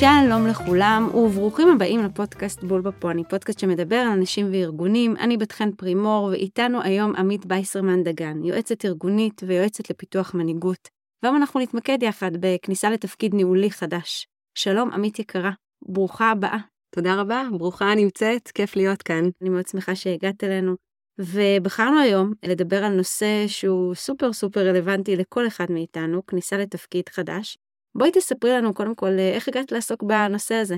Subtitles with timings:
[0.00, 5.16] שלום לכולם, וברוכים הבאים לפודקאסט בול בפוני, פודקאסט שמדבר על אנשים וארגונים.
[5.16, 10.88] אני בת חן פרימור, ואיתנו היום עמית בייסרמן דגן, יועצת ארגונית ויועצת לפיתוח מנהיגות.
[11.22, 14.26] והיום אנחנו נתמקד יחד בכניסה לתפקיד ניהולי חדש.
[14.58, 15.50] שלום, עמית יקרה,
[15.88, 16.58] ברוכה הבאה.
[16.94, 19.24] תודה רבה, ברוכה נמצאת, כיף להיות כאן.
[19.42, 20.74] אני מאוד שמחה שהגעת אלינו.
[21.18, 27.58] ובחרנו היום לדבר על נושא שהוא סופר סופר רלוונטי לכל אחד מאיתנו, כניסה לתפקיד חדש.
[27.98, 30.76] בואי תספרי לנו קודם כל איך הגעת לעסוק בנושא הזה.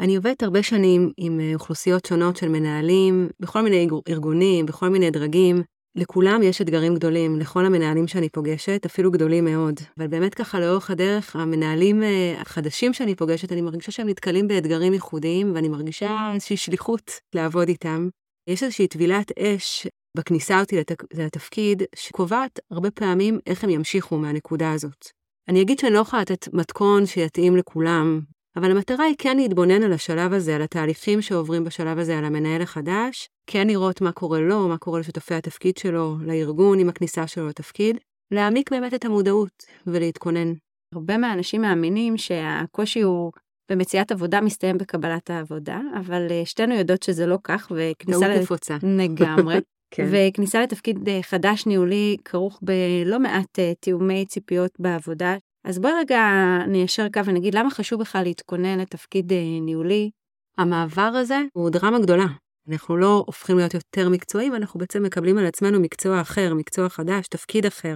[0.00, 5.10] אני עובדת הרבה שנים עם אה, אוכלוסיות שונות של מנהלים, בכל מיני ארגונים, בכל מיני
[5.10, 5.62] דרגים.
[5.96, 9.74] לכולם יש אתגרים גדולים, לכל המנהלים שאני פוגשת, אפילו גדולים מאוד.
[9.98, 14.92] אבל באמת ככה לאורך הדרך, המנהלים אה, החדשים שאני פוגשת, אני מרגישה שהם נתקלים באתגרים
[14.92, 18.08] ייחודיים, ואני מרגישה איזושהי שליחות לעבוד איתם.
[18.46, 21.04] יש איזושהי טבילת אש בכניסה אותי לתק...
[21.14, 25.19] לתפקיד, שקובעת הרבה פעמים איך הם ימשיכו מהנקודה הזאת.
[25.48, 28.20] אני אגיד שאני לא יכולה לתת מתכון שיתאים לכולם,
[28.56, 32.62] אבל המטרה היא כן להתבונן על השלב הזה, על התהליכים שעוברים בשלב הזה, על המנהל
[32.62, 37.48] החדש, כן לראות מה קורה לו, מה קורה לשותפי התפקיד שלו, לארגון עם הכניסה שלו
[37.48, 37.98] לתפקיד,
[38.30, 40.52] להעמיק באמת את המודעות ולהתכונן.
[40.94, 43.32] הרבה מהאנשים מאמינים שהקושי הוא
[43.70, 48.26] במציאת עבודה מסתיים בקבלת העבודה, אבל אה, שתינו יודעות שזה לא כך, וכניסה...
[48.26, 48.76] טעות נפוצה.
[48.82, 49.56] לגמרי.
[49.90, 50.08] כן.
[50.10, 55.36] וכניסה לתפקיד אה, חדש ניהולי כרוך בלא מעט uh, תיאומי ציפיות בעבודה.
[55.64, 56.22] אז בואי רגע
[56.68, 60.10] ניישר קו ונגיד למה חשוב בכלל להתכונן לתפקיד uh, ניהולי.
[60.58, 62.26] המעבר הזה הוא דרמה גדולה.
[62.70, 67.26] אנחנו לא הופכים להיות יותר מקצועיים, אנחנו בעצם מקבלים על עצמנו מקצוע אחר, מקצוע חדש,
[67.28, 67.94] תפקיד אחר.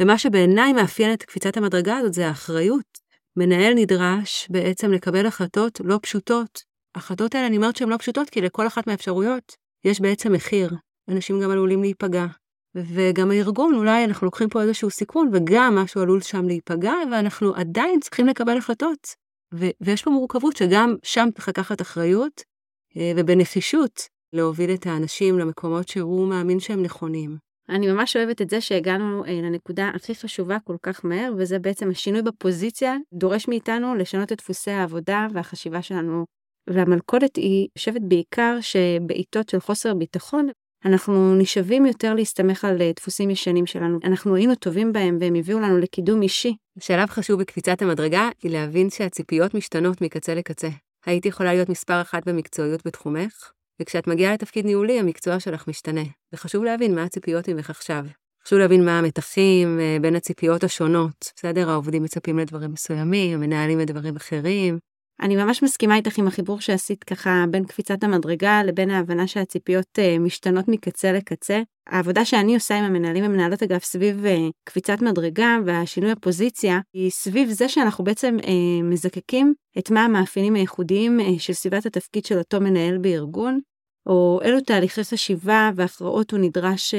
[0.00, 3.08] ומה שבעיניי מאפיין את קפיצת המדרגה הזאת זה האחריות.
[3.36, 6.62] מנהל נדרש בעצם לקבל החלטות לא פשוטות.
[6.94, 9.52] ההחלטות האלה, אני אומרת שהן לא פשוטות, כי לכל אחת מהאפשרויות
[9.84, 10.70] יש בעצם מחיר.
[11.08, 12.26] אנשים גם עלולים להיפגע.
[12.74, 18.00] וגם הארגון, אולי אנחנו לוקחים פה איזשהו סיכון, וגם משהו עלול שם להיפגע, ואנחנו עדיין
[18.00, 19.14] צריכים לקבל החלטות.
[19.54, 22.42] ו- ויש פה מורכבות שגם שם צריך לקחת אחריות,
[22.96, 24.00] אה, ובנחישות
[24.32, 27.36] להוביל את האנשים למקומות שהוא מאמין שהם נכונים.
[27.68, 31.90] אני ממש אוהבת את זה שהגענו אה, לנקודה הכי חשובה כל כך מהר, וזה בעצם
[31.90, 36.24] השינוי בפוזיציה דורש מאיתנו לשנות את דפוסי העבודה והחשיבה שלנו.
[36.70, 40.48] והמלכודת היא יושבת בעיקר שבעיתות של חוסר ביטחון,
[40.84, 43.98] אנחנו נשאבים יותר להסתמך על אה, דפוסים ישנים שלנו.
[44.04, 46.56] אנחנו היינו טובים בהם והם הביאו לנו לקידום אישי.
[46.80, 50.68] שלב חשוב בקפיצת המדרגה היא להבין שהציפיות משתנות מקצה לקצה.
[51.06, 53.52] היית יכולה להיות מספר אחת במקצועיות בתחומך,
[53.82, 56.02] וכשאת מגיעה לתפקיד ניהולי, המקצוע שלך משתנה.
[56.32, 58.04] וחשוב להבין מה הציפיות ממך עכשיו.
[58.46, 61.32] חשוב להבין מה המתחים אה, בין הציפיות השונות.
[61.36, 64.78] בסדר, העובדים מצפים לדברים מסוימים, המנהלים לדברים אחרים.
[65.20, 70.20] אני ממש מסכימה איתך עם החיבור שעשית ככה בין קפיצת המדרגה לבין ההבנה שהציפיות uh,
[70.20, 71.62] משתנות מקצה לקצה.
[71.86, 77.48] העבודה שאני עושה עם המנהלים ומנהלות אגב סביב uh, קפיצת מדרגה והשינוי הפוזיציה היא סביב
[77.50, 78.46] זה שאנחנו בעצם uh,
[78.82, 83.60] מזקקים את מה המאפיינים הייחודיים של סביבת התפקיד של אותו מנהל בארגון,
[84.06, 86.94] או אילו תהליכי חשיבה והכרעות הוא נדרש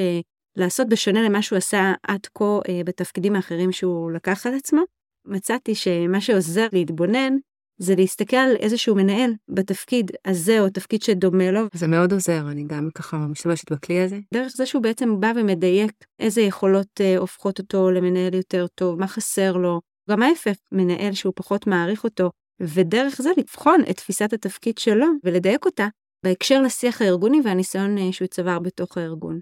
[0.56, 4.82] לעשות בשונה למה שהוא עשה עד כה בתפקידים האחרים שהוא לקח על עצמו.
[5.26, 7.34] מצאתי שמה שעוזר להתבונן
[7.82, 11.62] זה להסתכל על איזשהו מנהל בתפקיד הזה או תפקיד שדומה לו.
[11.74, 14.20] זה מאוד עוזר, אני גם ככה משתמשת בכלי הזה.
[14.34, 19.08] דרך זה שהוא בעצם בא ומדייק איזה יכולות אה, הופכות אותו למנהל יותר טוב, מה
[19.08, 19.82] חסר לו.
[20.10, 22.30] גם ההפך, מנהל שהוא פחות מעריך אותו,
[22.62, 25.88] ודרך זה לבחון את תפיסת התפקיד שלו ולדייק אותה
[26.26, 29.40] בהקשר לשיח הארגוני והניסיון אה, שהוא צבר בתוך הארגון.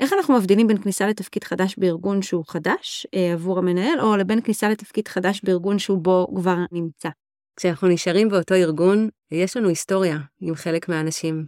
[0.00, 4.40] איך אנחנו מבדילים בין כניסה לתפקיד חדש בארגון שהוא חדש אה, עבור המנהל, או לבין
[4.40, 7.08] כניסה לתפקיד חדש בארגון שהוא בו כבר נמצא?
[7.56, 11.46] כשאנחנו נשארים באותו ארגון, יש לנו היסטוריה עם חלק מהאנשים.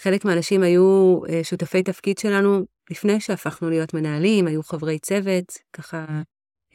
[0.00, 6.06] חלק מהאנשים היו אה, שותפי תפקיד שלנו לפני שהפכנו להיות מנהלים, היו חברי צוות, ככה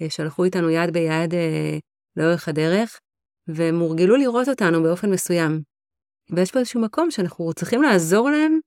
[0.01, 1.77] אה, שלחו איתנו יד ביד אה,
[2.17, 2.99] לאורך הדרך,
[3.47, 5.61] והם הורגלו לראות אותנו באופן מסוים.
[6.35, 8.59] ויש פה איזשהו מקום שאנחנו צריכים לעזור להם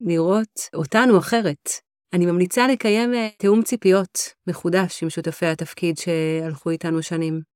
[0.00, 1.68] לראות אותנו אחרת.
[2.12, 7.53] אני ממליצה לקיים תיאום ציפיות מחודש עם שותפי התפקיד שהלכו איתנו שנים.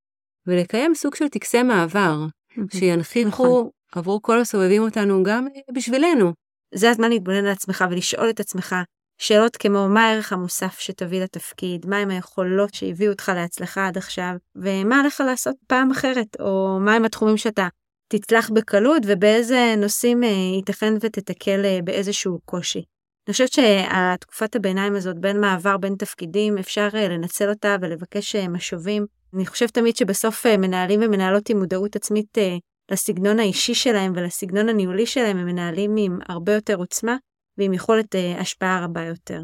[0.48, 2.26] ולקיים סוג של טקסי מעבר,
[2.72, 3.68] שינחיקו נכון.
[3.92, 6.32] עבור כל הסובבים אותנו גם בשבילנו.
[6.74, 8.76] זה הזמן להתבונן על עצמך ולשאול את עצמך
[9.20, 15.00] שאלות כמו מה הערך המוסף שתביא לתפקיד, מהם היכולות שהביאו אותך להצלחה עד עכשיו, ומה
[15.00, 17.68] עליך לעשות פעם אחרת, או מהם התחומים שאתה
[18.08, 22.82] תצלח בקלות ובאיזה נושאים אה, ייתכן ותתקל אה, באיזשהו קושי.
[23.28, 29.06] אני חושבת שהתקופת הביניים הזאת בין מעבר בין תפקידים אפשר אה, לנצל אותה ולבקש משובים
[29.34, 32.56] אני חושבת תמיד שבסוף אה, מנהלים ומנהלות עם מודעות עצמית אה,
[32.90, 37.16] לסגנון האישי שלהם ולסגנון הניהולי שלהם, הם מנהלים עם הרבה יותר עוצמה
[37.58, 39.42] ועם יכולת אה, השפעה רבה יותר.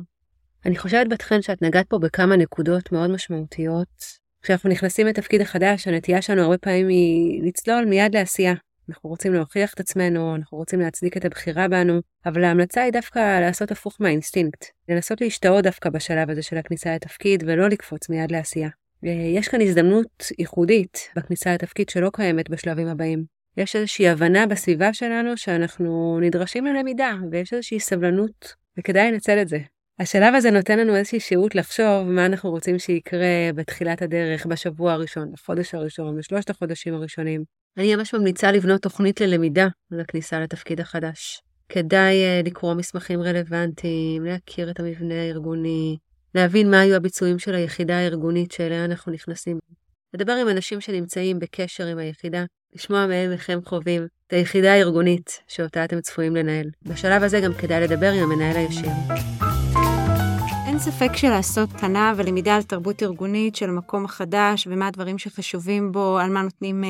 [0.66, 4.24] אני חושבת בתכן שאת נגעת פה בכמה נקודות מאוד משמעותיות.
[4.42, 8.54] כשאנחנו נכנסים לתפקיד החדש, הנטייה שלנו הרבה פעמים היא לצלול מיד לעשייה.
[8.88, 13.40] אנחנו רוצים להוכיח את עצמנו, אנחנו רוצים להצדיק את הבחירה בנו, אבל ההמלצה היא דווקא
[13.40, 14.64] לעשות הפוך מהאינסטינקט.
[14.88, 18.68] לנסות להשתאות דווקא בשלב הזה של הכניסה לתפקיד ולא לקפוץ מיד לעשייה.
[19.12, 23.24] יש כאן הזדמנות ייחודית בכניסה לתפקיד שלא קיימת בשלבים הבאים.
[23.56, 29.58] יש איזושהי הבנה בסביבה שלנו שאנחנו נדרשים ללמידה, ויש איזושהי סבלנות, וכדאי לנצל את זה.
[29.98, 35.32] השלב הזה נותן לנו איזושהי שהות לחשוב מה אנחנו רוצים שיקרה בתחילת הדרך, בשבוע הראשון,
[35.32, 37.44] בחודש הראשון, בשלושת החודשים הראשונים.
[37.76, 41.42] אני ממש ממליצה לבנות תוכנית ללמידה לכניסה לתפקיד החדש.
[41.68, 45.96] כדאי uh, לקרוא מסמכים רלוונטיים, להכיר את המבנה הארגוני,
[46.34, 49.58] להבין מה היו הביצועים של היחידה הארגונית שאליה אנחנו נכנסים.
[50.14, 52.44] לדבר עם אנשים שנמצאים בקשר עם היחידה,
[52.74, 56.70] לשמוע מהם איך הם חווים את היחידה הארגונית שאותה אתם צפויים לנהל.
[56.82, 58.90] בשלב הזה גם כדאי לדבר עם המנהל הישיר.
[60.66, 66.18] אין ספק שלעשות תנה ולמידה על תרבות ארגונית של המקום החדש ומה הדברים שחשובים בו,
[66.18, 66.88] על מה נותנים אה,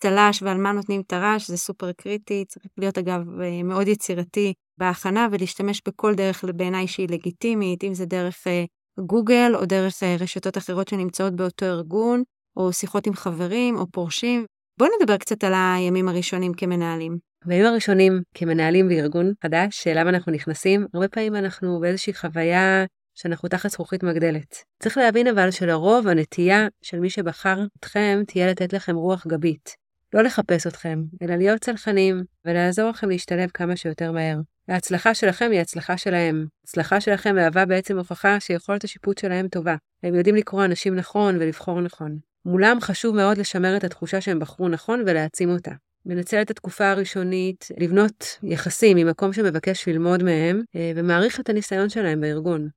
[0.00, 5.28] צל"ש ועל מה נותנים טר"ש, זה סופר קריטי, צריך להיות אגב אה, מאוד יצירתי בהכנה
[5.32, 8.64] ולהשתמש בכל דרך בעיניי שהיא לגיטימית, אם זה דרך אה,
[9.00, 12.22] גוגל או דרך רשתות אחרות שנמצאות באותו ארגון,
[12.56, 14.46] או שיחות עם חברים או פורשים.
[14.78, 17.18] בואו נדבר קצת על הימים הראשונים כמנהלים.
[17.44, 22.84] בימים הראשונים כמנהלים בארגון חדש, שאליו אנחנו נכנסים, הרבה פעמים אנחנו באיזושהי חוויה
[23.18, 24.56] שאנחנו תחת זכוכית מגדלת.
[24.82, 29.85] צריך להבין אבל שלרוב הנטייה של מי שבחר אתכם תהיה לתת לכם רוח גבית.
[30.14, 34.36] לא לחפש אתכם, אלא להיות צלחנים ולעזור לכם להשתלב כמה שיותר מהר.
[34.68, 36.46] ההצלחה שלכם היא הצלחה שלהם.
[36.64, 39.76] הצלחה שלכם מהווה בעצם הוכחה שיכולת השיפוט שלהם טובה.
[40.02, 42.18] הם יודעים לקרוא אנשים נכון ולבחור נכון.
[42.44, 45.72] מולם חשוב מאוד לשמר את התחושה שהם בחרו נכון ולהעצים אותה.
[46.06, 52.20] לנצל את התקופה הראשונית, לבנות יחסים ממקום שמבקש ללמוד מהם, אה, ומעריך את הניסיון שלהם
[52.20, 52.68] בארגון.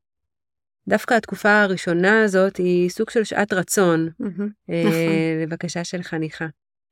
[0.88, 5.44] דווקא התקופה הראשונה הזאת היא סוג של שעת רצון mm-hmm, אה, נכון.
[5.44, 6.48] לבקשה של חניכה.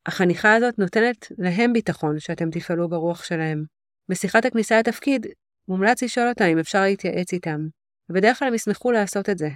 [0.08, 3.64] החניכה הזאת נותנת להם ביטחון שאתם תפעלו ברוח שלהם.
[4.10, 5.28] בשיחת הכניסה לתפקיד,
[5.68, 7.60] מומלץ לשאול אותם אם אפשר להתייעץ איתם.
[8.10, 9.50] ובדרך כלל הם ישמחו לעשות את זה.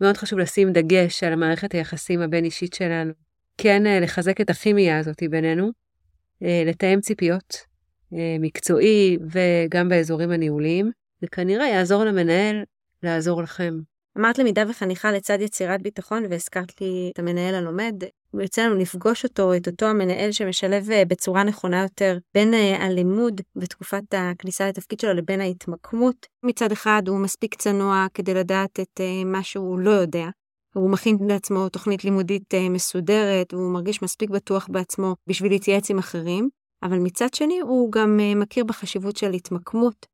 [0.00, 3.12] מאוד חשוב לשים דגש על מערכת היחסים הבין-אישית שלנו.
[3.58, 5.70] כן אה, לחזק את הכימיה הזאת בינינו,
[6.42, 7.56] אה, לתאם ציפיות,
[8.12, 10.90] אה, מקצועי וגם באזורים הניהוליים,
[11.22, 12.62] וכנראה יעזור למנהל
[13.02, 13.74] לעזור לכם.
[14.18, 17.94] אמרת למידה וחניכה לצד יצירת ביטחון והזכרת לי את המנהל הלומד.
[18.40, 23.40] יוצא לנו לפגוש אותו, את אותו המנהל שמשלב אה, בצורה נכונה יותר בין אה, הלימוד
[23.56, 26.26] בתקופת הכניסה לתפקיד שלו לבין ההתמקמות.
[26.42, 30.26] מצד אחד הוא מספיק צנוע כדי לדעת את אה, מה שהוא לא יודע.
[30.74, 36.48] הוא מכין לעצמו תוכנית לימודית מסודרת, והוא מרגיש מספיק בטוח בעצמו בשביל להתייעץ עם אחרים,
[36.82, 40.06] אבל מצד שני הוא גם מכיר בחשיבות של התמקמות.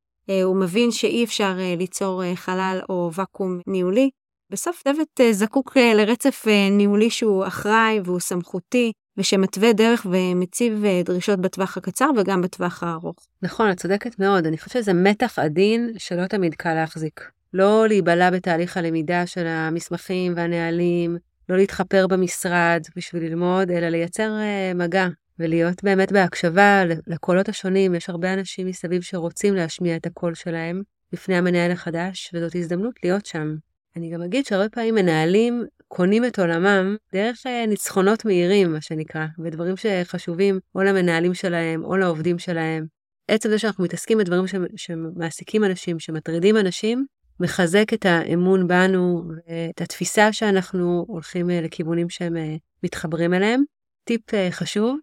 [0.45, 4.11] הוא מבין שאי אפשר ליצור חלל או ואקום ניהולי,
[4.51, 10.85] בסוף דבט אה, זקוק אה, לרצף אה, ניהולי שהוא אחראי והוא סמכותי, ושמתווה דרך ומציב
[11.05, 13.17] דרישות בטווח הקצר וגם בטווח הארוך.
[13.43, 14.47] נכון, את צודקת מאוד.
[14.47, 17.31] אני חושבת שזה מתח עדין שלא תמיד קל להחזיק.
[17.55, 21.17] לא להיבלע בתהליך הלמידה של המסמכים והנהלים,
[21.49, 24.33] לא להתחפר במשרד בשביל ללמוד, אלא לייצר
[24.75, 25.07] מגע
[25.39, 27.95] ולהיות באמת בהקשבה לקולות השונים.
[27.95, 33.27] יש הרבה אנשים מסביב שרוצים להשמיע את הקול שלהם בפני המנהל החדש, וזאת הזדמנות להיות
[33.27, 33.57] שם.
[33.99, 39.27] אני גם אגיד שהרבה פעמים מנהלים קונים את עולמם דרך אה, ניצחונות מהירים, מה שנקרא,
[39.39, 42.87] ודברים שחשובים או למנהלים שלהם או לעובדים שלהם.
[43.29, 44.45] עצם זה שאנחנו מתעסקים בדברים
[44.77, 47.07] שמעסיקים אנשים, שמטרידים אנשים,
[47.41, 53.63] מחזק את האמון בנו ואת התפיסה שאנחנו הולכים אה, לכיוונים שהם אה, מתחברים אליהם.
[54.05, 54.99] טיפ חשוב,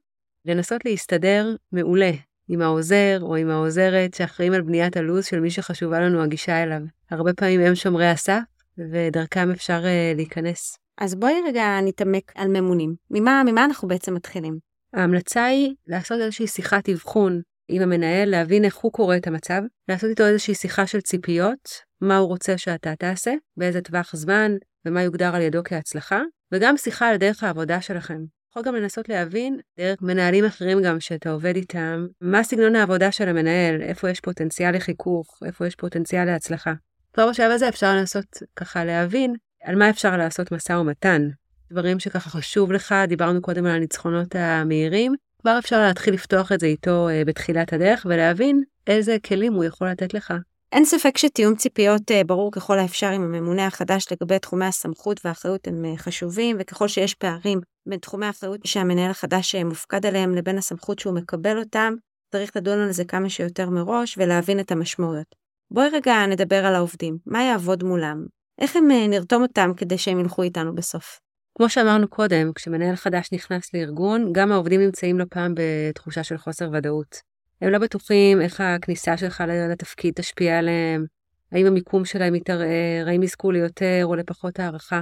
[0.46, 2.12] לנסות להסתדר מעולה
[2.48, 6.82] עם העוזר או עם העוזרת שאחראים על בניית הלו"ז של מי שחשובה לנו הגישה אליו.
[7.12, 8.42] הרבה פעמים הם שומרי הסף,
[8.78, 10.78] ודרכם אפשר uh, להיכנס.
[10.98, 12.96] אז בואי רגע נתעמק על ממונים.
[13.12, 14.58] ממה, ממה אנחנו בעצם מתחילים?
[14.94, 20.10] ההמלצה היא לעשות איזושהי שיחת אבחון עם המנהל, להבין איך הוא קורא את המצב, לעשות
[20.10, 21.70] איתו איזושהי שיחה של ציפיות,
[22.02, 24.52] מה הוא רוצה שאתה תעשה, באיזה טווח זמן,
[24.86, 28.20] ומה יוגדר על ידו כהצלחה, וגם שיחה על דרך העבודה שלכם.
[28.52, 33.30] יכול גם לנסות להבין, דרך מנהלים אחרים גם שאתה עובד איתם, מה סגנון העבודה של
[33.30, 36.74] המנהל, איפה יש פוטנציאל לחיכוך, איפה יש פוטנציאל להצלחה.
[37.16, 41.30] כבר בשלב הזה אפשר לנסות ככה להבין על מה אפשר לעשות משא ומתן.
[41.72, 46.66] דברים שככה חשוב לך, דיברנו קודם על הניצחונות המהירים, כבר אפשר להתחיל לפתוח את זה
[46.66, 50.34] איתו אה, בתחילת הדרך ולהבין איזה כלים הוא יכול לתת לך.
[50.72, 55.68] אין ספק שתיאום ציפיות אה, ברור ככל האפשר עם הממונה החדש לגבי תחומי הסמכות והאחריות
[55.68, 61.00] הם אה, חשובים, וככל שיש פערים בין תחומי האחריות שהמנהל החדש מופקד עליהם לבין הסמכות
[61.00, 61.94] שהוא מקבל אותם,
[62.32, 65.45] צריך לדון על זה כמה שיותר מראש ולהבין את המשמעויות.
[65.76, 68.26] בואי רגע נדבר על העובדים, מה יעבוד מולם?
[68.62, 71.20] איך הם אה, נרתום אותם כדי שהם ילכו איתנו בסוף?
[71.58, 76.70] כמו שאמרנו קודם, כשמנהל חדש נכנס לארגון, גם העובדים נמצאים לא פעם בתחושה של חוסר
[76.74, 77.22] ודאות.
[77.62, 81.06] הם לא בטוחים איך הכניסה שלך לתפקיד תשפיע עליהם,
[81.52, 85.02] האם המיקום שלהם יתערער, האם יזכו ליותר או לפחות הערכה,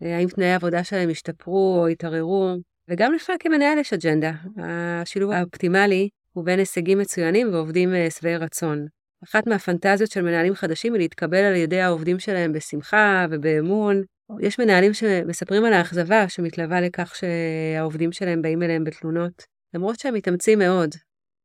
[0.00, 2.54] האם תנאי העבודה שלהם ישתפרו או יתערערו,
[2.88, 4.32] וגם לך כמנהל יש אג'נדה.
[4.56, 8.86] השילוב האופטימלי הוא בין הישגים מצוינים ועובדים אה, שבעי רצון.
[9.24, 14.02] אחת מהפנטזיות של מנהלים חדשים היא להתקבל על ידי העובדים שלהם בשמחה ובאמון.
[14.40, 19.42] יש מנהלים שמספרים על האכזבה שמתלווה לכך שהעובדים שלהם באים אליהם בתלונות,
[19.74, 20.90] למרות שהם מתאמצים מאוד.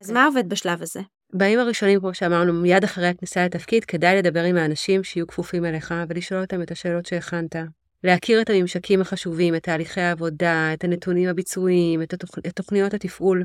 [0.04, 1.00] אז מה עובד בשלב הזה?
[1.34, 5.94] בימים הראשונים, כמו שאמרנו, מיד אחרי הכניסה לתפקיד, כדאי לדבר עם האנשים שיהיו כפופים אליך
[6.10, 7.56] ולשאול אותם את השאלות שהכנת.
[8.04, 12.38] להכיר את הממשקים החשובים, את תהליכי העבודה, את הנתונים הביצועיים, את, התוכ...
[12.48, 13.44] את תוכניות התפעול.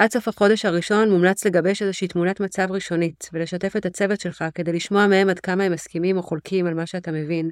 [0.00, 4.72] עד סוף החודש הראשון מומלץ לגבש איזושהי תמונת מצב ראשונית, ולשתף את הצוות שלך כדי
[4.72, 7.50] לשמוע מהם עד כמה הם מסכימים או חולקים על מה שאתה מבין,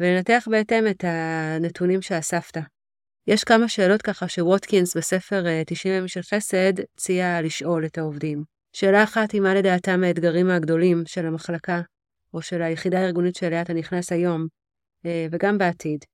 [0.00, 2.58] ולנתח בהתאם את הנתונים שאספת.
[3.26, 8.44] יש כמה שאלות ככה שווטקינס בספר 90 אה, ימים של חסד הציע לשאול את העובדים.
[8.72, 11.80] שאלה אחת היא מה לדעתם האתגרים הגדולים של המחלקה,
[12.34, 14.46] או של היחידה הארגונית שאליה אתה נכנס היום,
[15.06, 16.04] אה, וגם בעתיד.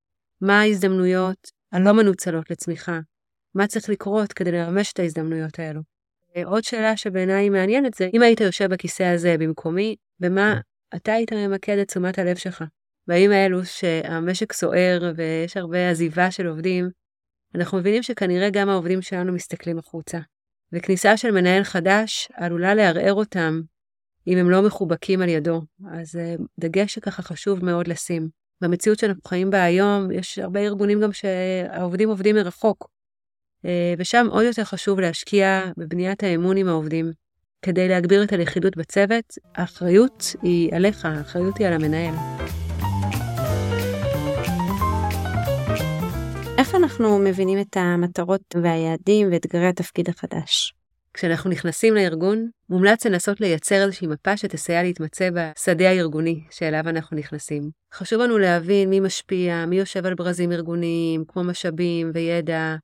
[0.41, 2.99] מה ההזדמנויות הלא מנוצלות לצמיחה?
[3.55, 5.81] מה צריך לקרות כדי לממש את ההזדמנויות האלו?
[6.37, 10.61] אה, עוד שאלה שבעיניי היא מעניינת זה, אם היית יושב בכיסא הזה במקומי, במה
[10.97, 12.65] אתה היית ממקד את תשומת הלב שלך?
[13.07, 16.91] בימים האלו שהמשק סוער ויש הרבה עזיבה של עובדים,
[17.55, 20.19] אנחנו מבינים שכנראה גם העובדים שלנו מסתכלים החוצה.
[20.73, 23.61] וכניסה של מנהל חדש עלולה לערער אותם
[24.27, 25.63] אם הם לא מחובקים על ידו.
[25.93, 28.29] אז אה, דגש שככה חשוב מאוד לשים.
[28.61, 32.94] במציאות שאנחנו חיים בה היום, יש הרבה ארגונים גם שהעובדים עובדים מרחוק.
[33.65, 37.13] אה, ושם עוד יותר חשוב להשקיע בבניית האמון עם העובדים.
[37.63, 42.15] כדי להגביר את הלכידות בצוות, האחריות היא עליך, האחריות היא על המנהל.
[46.59, 50.75] איך אנחנו מבינים את המטרות והיעדים ואתגרי התפקיד החדש?
[51.15, 57.71] כשאנחנו נכנסים לארגון, מומלץ לנסות לייצר איזושהי מפה שתסייע להתמצא בשדה הארגוני שאליו אנחנו נכנסים.
[57.95, 62.77] חשוב לנו להבין מי משפיע, מי יושב על ברזים ארגוניים, כמו משאבים וידע,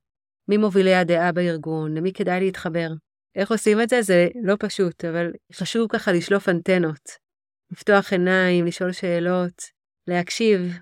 [0.47, 2.89] מי מובילי הדעה בארגון, למי כדאי להתחבר.
[3.35, 4.01] איך עושים את זה?
[4.01, 7.09] זה לא פשוט, אבל חשוב ככה לשלוף אנטנות,
[7.71, 9.61] לפתוח עיניים, לשאול שאלות,
[10.07, 10.77] להקשיב,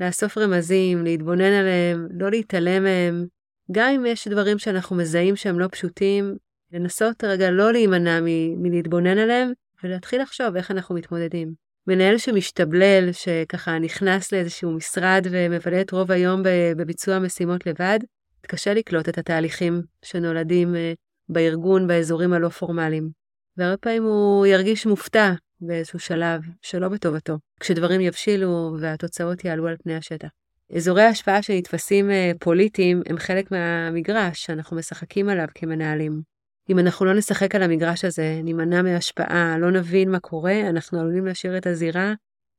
[0.00, 3.26] לאסוף רמזים, להתבונן עליהם, לא להתעלם מהם.
[3.72, 6.36] גם אם יש דברים שאנחנו מזהים שהם לא פשוטים,
[6.72, 9.52] לנסות רגע לא להימנע מ- מלהתבונן עליהם,
[9.82, 11.54] ולהתחיל לחשוב איך אנחנו מתמודדים.
[11.86, 16.42] מנהל שמשתבלל, שככה נכנס לאיזשהו משרד ומבלה את רוב היום
[16.76, 17.98] בביצוע המשימות לבד,
[18.46, 20.92] קשה לקלוט את התהליכים שנולדים אה,
[21.28, 23.10] בארגון באזורים הלא פורמליים.
[23.56, 29.96] והרבה פעמים הוא ירגיש מופתע באיזשהו שלב שלא בטובתו, כשדברים יבשילו והתוצאות יעלו על פני
[29.96, 30.28] השטח.
[30.76, 36.22] אזורי ההשפעה שנתפסים אה, פוליטיים הם חלק מהמגרש שאנחנו משחקים עליו כמנהלים.
[36.70, 41.26] אם אנחנו לא נשחק על המגרש הזה, נימנע מהשפעה, לא נבין מה קורה, אנחנו עלולים
[41.26, 42.14] להשאיר את הזירה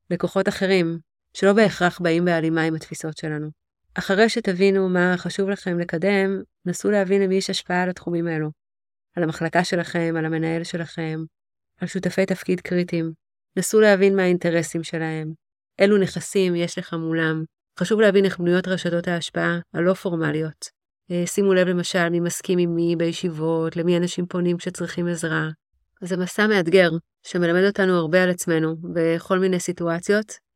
[0.09, 0.99] לכוחות אחרים,
[1.33, 3.58] שלא בהכרח באים בהלימה עם התפיסות שלנו.
[3.95, 8.49] אחרי שתבינו מה חשוב לכם לקדם, נסו להבין למי יש השפעה על התחומים האלו.
[9.15, 11.19] על המחלקה שלכם, על המנהל שלכם,
[11.81, 13.11] על שותפי תפקיד קריטיים.
[13.57, 15.33] נסו להבין מה האינטרסים שלהם,
[15.81, 17.43] אילו נכסים יש לך מולם.
[17.79, 20.65] חשוב להבין איך בנויות רשתות ההשפעה הלא פורמליות.
[21.11, 25.49] אה, שימו לב למשל מי מסכים עם מי בישיבות, למי אנשים פונים כשצריכים עזרה.
[26.01, 26.89] זה מסע מאתגר,
[27.23, 30.48] שמלמד אותנו הרבה על עצמנו בכל מיני סיטואציות.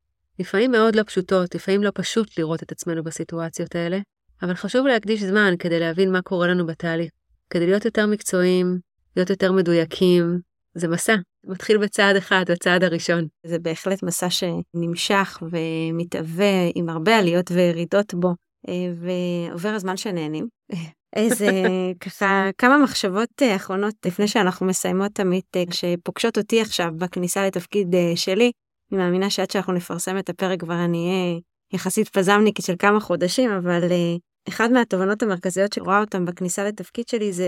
[0.44, 4.00] לפעמים מאוד לא פשוטות, לפעמים לא פשוט לראות את עצמנו בסיטואציות האלה,
[4.42, 7.12] אבל חשוב להקדיש זמן כדי להבין מה קורה לנו בתהליך.
[7.50, 8.80] כדי להיות יותר מקצועיים,
[9.16, 10.40] להיות יותר מדויקים,
[10.76, 11.16] זה מסע.
[11.46, 13.28] מתחיל בצעד אחד, בצעד הראשון.
[13.46, 18.34] זה בהחלט מסע שנמשך ומתהווה עם הרבה עליות וירידות בו,
[18.68, 20.48] אה, ועובר הזמן שנהנים.
[21.16, 21.50] איזה
[22.00, 27.88] ככה כמה מחשבות אה, אחרונות לפני שאנחנו מסיימות תמיד אה, כשפוגשות אותי עכשיו בכניסה לתפקיד
[28.16, 28.52] שלי.
[28.94, 31.40] אני מאמינה שעד שאנחנו נפרסם את הפרק כבר אני אהיה
[31.74, 33.82] יחסית פזמניקית של כמה חודשים, אבל
[34.48, 37.48] אחד מהתובנות המרכזיות שרואה אותם בכניסה לתפקיד שלי זה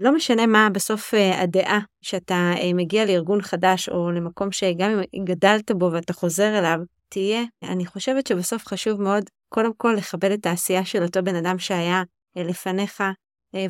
[0.00, 5.24] לא משנה מה בסוף uh, הדעה שאתה uh, מגיע לארגון חדש או למקום שגם אם
[5.24, 6.78] גדלת בו ואתה חוזר אליו,
[7.08, 7.42] תהיה.
[7.62, 12.02] אני חושבת שבסוף חשוב מאוד קודם כל לכבד את העשייה של אותו בן אדם שהיה
[12.36, 13.04] לפניך,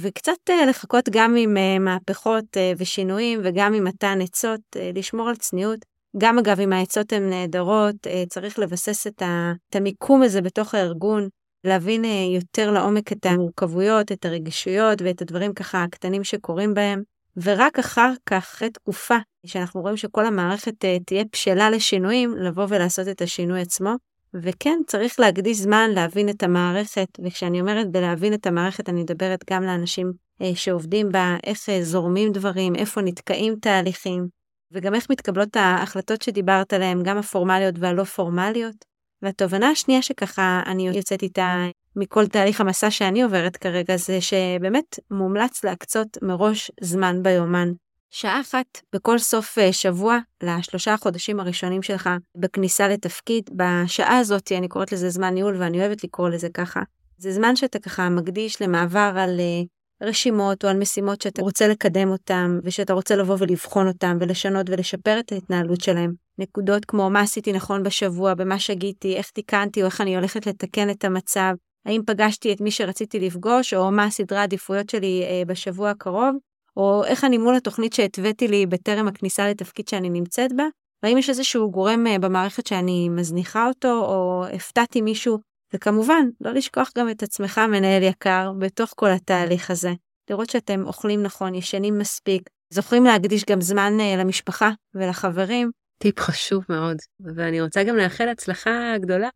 [0.00, 4.60] וקצת לחכות גם עם מהפכות ושינויים וגם עם מתן עצות,
[4.94, 5.95] לשמור על צניעות.
[6.18, 10.74] גם אגב, אם העצות הן נהדרות, uh, צריך לבסס את, ה, את המיקום הזה בתוך
[10.74, 11.28] הארגון,
[11.64, 17.02] להבין אה, יותר לעומק את המורכבויות, את הרגישויות ואת הדברים ככה הקטנים שקורים בהם.
[17.42, 23.08] ורק אחר כך, אחרי תקופה שאנחנו רואים שכל המערכת אה, תהיה בשלה לשינויים, לבוא ולעשות
[23.08, 23.94] את השינוי עצמו.
[24.34, 29.62] וכן, צריך להקדיש זמן להבין את המערכת, וכשאני אומרת בלהבין את המערכת, אני מדברת גם
[29.62, 34.28] לאנשים אה, שעובדים בה, איך אה, זורמים דברים, איפה נתקעים תהליכים,
[34.72, 38.84] וגם איך מתקבלות ההחלטות שדיברת עליהן, גם הפורמליות והלא פורמליות.
[39.22, 45.64] והתובנה השנייה שככה אני יוצאת איתה מכל תהליך המסע שאני עוברת כרגע, זה שבאמת מומלץ
[45.64, 47.72] להקצות מראש זמן ביומן.
[48.10, 53.50] שעה אחת בכל סוף אה, שבוע לשלושה החודשים הראשונים שלך בכניסה לתפקיד.
[53.56, 56.82] בשעה הזאת, אני קוראת לזה זמן ניהול ואני אוהבת לקרוא לזה ככה.
[57.18, 59.62] זה זמן שאתה ככה מקדיש למעבר על אה,
[60.02, 65.18] רשימות או על משימות שאתה רוצה לקדם אותם ושאתה רוצה לבוא ולבחון אותם ולשנות ולשפר
[65.18, 66.12] את ההתנהלות שלהם.
[66.38, 70.90] נקודות כמו מה עשיתי נכון בשבוע, במה שגיתי, איך תיקנתי או איך אני הולכת לתקן
[70.90, 71.54] את המצב,
[71.86, 76.36] האם פגשתי את מי שרציתי לפגוש או מה הסדרי העדיפויות שלי אה, בשבוע הקרוב,
[76.76, 80.64] או איך אני מול התוכנית שהתוויתי לי בטרם הכניסה לתפקיד שאני נמצאת בה,
[81.02, 85.38] והאם יש איזשהו גורם אה, במערכת שאני מזניחה אותו, או הפתעתי מישהו,
[85.74, 89.92] וכמובן, לא לשכוח גם את עצמך, מנהל יקר, בתוך כל התהליך הזה.
[90.30, 95.70] לראות שאתם אוכלים נכון, ישנים מספיק, זוכרים להקדיש גם זמן אה, למשפחה ולחברים.
[95.98, 99.28] טיפ חשוב מאוד, ואני רוצה גם לאחל הצלחה גדולה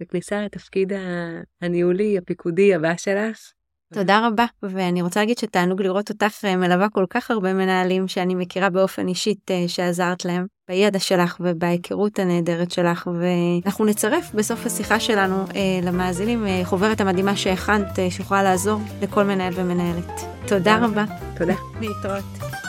[0.00, 0.92] בכניסה לתפקיד
[1.62, 3.52] הניהולי, הפיקודי הבא שלך.
[3.94, 8.34] תודה רבה, ואני רוצה להגיד שתענוג לראות אותך אה, מלווה כל כך הרבה מנהלים שאני
[8.34, 15.00] מכירה באופן אישית אה, שעזרת להם, בידע שלך ובהיכרות הנהדרת שלך, ואנחנו נצרף בסוף השיחה
[15.00, 20.20] שלנו אה, למאזינים חוברת המדהימה שהכנת, שיכולה לעזור לכל מנהל ומנהלת.
[20.46, 21.04] תודה רבה.
[21.36, 21.54] תודה.
[21.80, 22.65] להתראות.